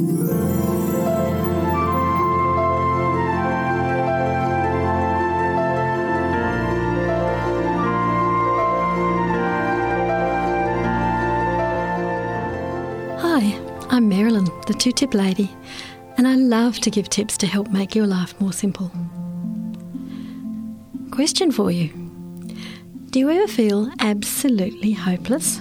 [0.00, 0.06] Hi,
[13.90, 15.50] I'm Marilyn, the two tip lady,
[16.16, 18.90] and I love to give tips to help make your life more simple.
[21.10, 21.90] Question for you
[23.10, 25.60] Do you ever feel absolutely hopeless?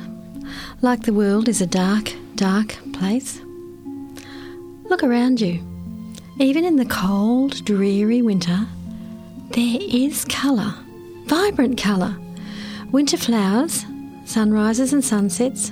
[0.82, 3.42] Like the world is a dark, dark place?
[4.90, 5.64] Look around you.
[6.40, 8.66] Even in the cold, dreary winter,
[9.52, 10.74] there is colour,
[11.26, 12.18] vibrant colour.
[12.92, 13.86] Winter flowers,
[14.26, 15.72] sunrises and sunsets,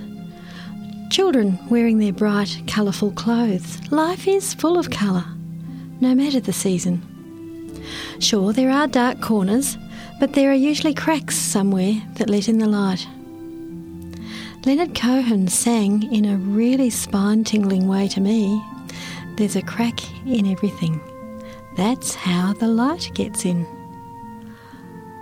[1.10, 3.80] children wearing their bright, colourful clothes.
[3.92, 5.26] Life is full of colour,
[6.00, 7.02] no matter the season.
[8.20, 9.80] Sure, there are dark corners,
[10.20, 13.08] but there are usually cracks somewhere that let in the light.
[14.64, 18.62] Leonard Cohen sang in a really spine tingling way to me
[19.38, 21.00] There's a crack in everything.
[21.76, 23.68] That's how the light gets in.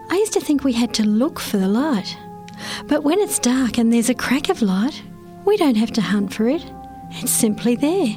[0.10, 2.18] I used to think we had to look for the light.
[2.88, 5.04] But when it's dark and there's a crack of light,
[5.44, 6.64] we don't have to hunt for it.
[7.12, 8.16] It's simply there.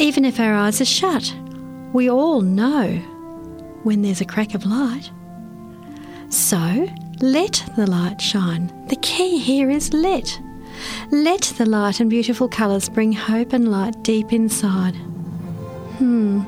[0.00, 1.32] Even if our eyes are shut,
[1.92, 2.88] we all know
[3.84, 5.12] when there's a crack of light.
[6.28, 6.88] So,
[7.20, 8.86] let the light shine.
[8.88, 10.40] The key here is let.
[11.10, 14.94] Let the light and beautiful colours bring hope and light deep inside.
[15.98, 16.42] Hmm.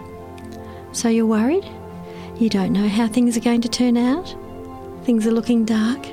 [0.92, 1.64] So you're worried?
[2.38, 4.34] You don't know how things are going to turn out?
[5.04, 6.06] Things are looking dark?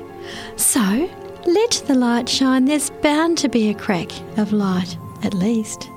[0.56, 1.08] So,
[1.46, 2.66] let the light shine.
[2.66, 5.88] There's bound to be a crack of light, at least.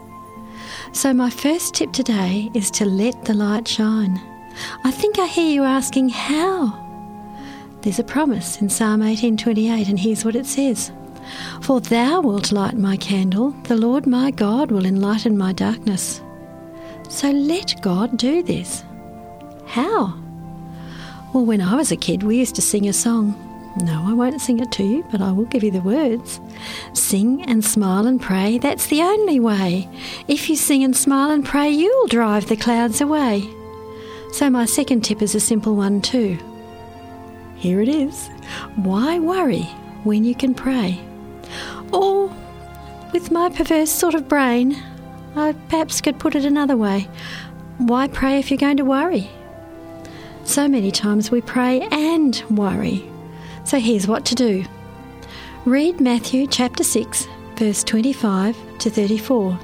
[0.93, 4.21] So, my first tip today is to let the light shine.
[4.83, 6.77] I think I hear you asking, how?
[7.81, 10.91] There's a promise in Psalm 18:28 and here's what it says.
[11.61, 16.21] For thou wilt light my candle, the Lord my God will enlighten my darkness.
[17.09, 18.83] So let God do this.
[19.65, 20.17] How?
[21.33, 23.35] Well, when I was a kid, we used to sing a song.
[23.83, 26.41] No, I won't sing it to you, but I will give you the words.
[26.93, 29.87] Sing and smile and pray, that's the only way.
[30.27, 33.49] If you sing and smile and pray, you'll drive the clouds away.
[34.33, 36.37] So, my second tip is a simple one, too.
[37.55, 38.27] Here it is.
[38.75, 39.63] Why worry
[40.03, 40.99] when you can pray?
[41.91, 42.33] Or,
[43.13, 44.81] with my perverse sort of brain,
[45.35, 47.07] I perhaps could put it another way.
[47.77, 49.29] Why pray if you're going to worry?
[50.43, 53.09] So many times we pray and worry.
[53.63, 54.65] So here's what to do
[55.65, 59.59] read Matthew chapter 6, verse 25 to 34.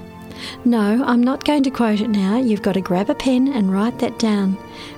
[0.65, 2.37] No, I'm not going to quote it now.
[2.37, 4.57] You've got to grab a pen and write that down.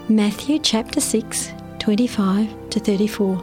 [0.09, 3.35] Matthew chapter 6, 25 to 34.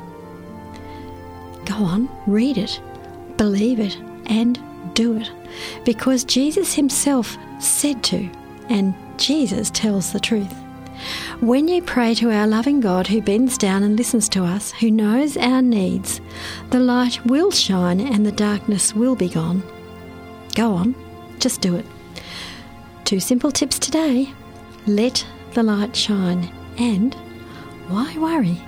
[1.65, 2.81] Go on, read it,
[3.37, 4.61] believe it, and
[4.95, 5.31] do it.
[5.85, 8.29] Because Jesus Himself said to,
[8.69, 10.53] and Jesus tells the truth.
[11.41, 14.91] When you pray to our loving God who bends down and listens to us, who
[14.91, 16.21] knows our needs,
[16.71, 19.63] the light will shine and the darkness will be gone.
[20.55, 20.95] Go on,
[21.39, 21.85] just do it.
[23.05, 24.33] Two simple tips today
[24.87, 27.15] let the light shine and
[27.89, 28.61] why worry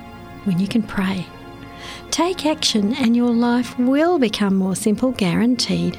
[0.45, 1.25] when you can pray?
[2.11, 5.97] Take action and your life will become more simple, guaranteed.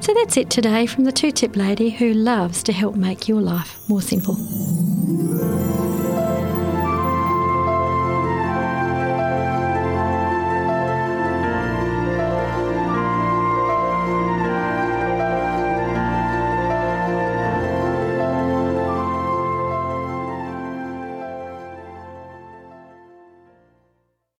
[0.00, 3.40] So that's it today from the two tip lady who loves to help make your
[3.40, 4.36] life more simple.